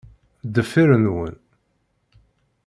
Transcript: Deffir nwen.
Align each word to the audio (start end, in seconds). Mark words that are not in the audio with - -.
Deffir 0.53 0.89
nwen. 1.03 1.35